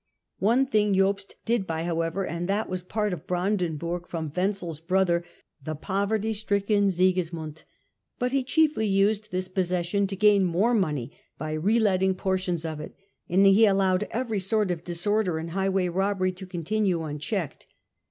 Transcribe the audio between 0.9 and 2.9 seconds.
Jobst did buy, however, and that was